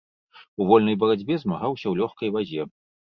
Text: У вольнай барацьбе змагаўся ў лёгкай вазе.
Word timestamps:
У 0.63 0.65
вольнай 0.69 0.95
барацьбе 1.03 1.37
змагаўся 1.43 1.83
ў 1.89 1.93
лёгкай 2.01 2.33
вазе. 2.39 2.61